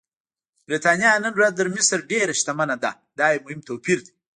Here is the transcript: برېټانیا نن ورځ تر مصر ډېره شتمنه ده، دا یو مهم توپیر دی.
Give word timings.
برېټانیا 0.67 1.11
نن 1.25 1.33
ورځ 1.35 1.53
تر 1.59 1.67
مصر 1.75 1.97
ډېره 2.11 2.33
شتمنه 2.39 2.75
ده، 2.83 2.91
دا 3.19 3.25
یو 3.33 3.43
مهم 3.45 3.61
توپیر 3.67 3.99
دی. 4.05 4.13